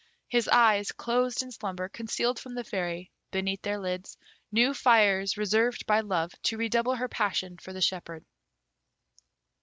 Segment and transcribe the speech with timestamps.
[0.29, 4.17] His eyes, closed in slumber, concealed from the Fairy, beneath their lids,
[4.51, 8.25] new fires reserved by Love to redouble her passion for the shepherd.